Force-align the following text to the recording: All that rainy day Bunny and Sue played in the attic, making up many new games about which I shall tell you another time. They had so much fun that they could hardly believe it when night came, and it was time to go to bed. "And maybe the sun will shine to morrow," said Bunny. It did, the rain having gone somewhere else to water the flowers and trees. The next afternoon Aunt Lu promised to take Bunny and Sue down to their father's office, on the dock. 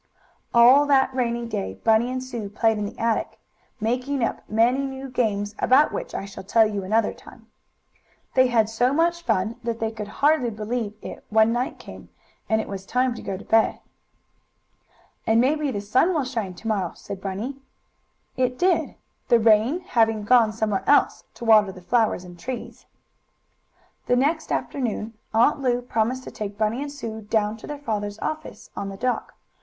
All 0.51 0.87
that 0.87 1.13
rainy 1.13 1.45
day 1.45 1.75
Bunny 1.75 2.09
and 2.11 2.23
Sue 2.23 2.49
played 2.49 2.79
in 2.79 2.87
the 2.87 2.97
attic, 2.97 3.37
making 3.79 4.23
up 4.23 4.41
many 4.49 4.79
new 4.79 5.07
games 5.11 5.53
about 5.59 5.91
which 5.93 6.15
I 6.15 6.25
shall 6.25 6.43
tell 6.43 6.65
you 6.65 6.83
another 6.83 7.13
time. 7.13 7.51
They 8.33 8.47
had 8.47 8.67
so 8.67 8.93
much 8.93 9.21
fun 9.21 9.57
that 9.63 9.79
they 9.79 9.91
could 9.91 10.07
hardly 10.07 10.49
believe 10.49 10.95
it 11.03 11.23
when 11.29 11.53
night 11.53 11.77
came, 11.77 12.09
and 12.49 12.59
it 12.59 12.67
was 12.67 12.83
time 12.83 13.13
to 13.13 13.21
go 13.21 13.37
to 13.37 13.45
bed. 13.45 13.79
"And 15.27 15.39
maybe 15.39 15.69
the 15.69 15.81
sun 15.81 16.15
will 16.15 16.23
shine 16.25 16.55
to 16.55 16.67
morrow," 16.67 16.93
said 16.95 17.21
Bunny. 17.21 17.57
It 18.35 18.57
did, 18.57 18.95
the 19.27 19.39
rain 19.39 19.81
having 19.81 20.23
gone 20.23 20.51
somewhere 20.51 20.83
else 20.89 21.25
to 21.35 21.45
water 21.45 21.71
the 21.71 21.79
flowers 21.79 22.23
and 22.23 22.39
trees. 22.39 22.87
The 24.07 24.15
next 24.15 24.51
afternoon 24.51 25.13
Aunt 25.31 25.59
Lu 25.59 25.79
promised 25.79 26.23
to 26.23 26.31
take 26.31 26.57
Bunny 26.57 26.81
and 26.81 26.91
Sue 26.91 27.21
down 27.21 27.55
to 27.57 27.67
their 27.67 27.77
father's 27.77 28.17
office, 28.17 28.71
on 28.75 28.89
the 28.89 28.97
dock. 28.97 29.35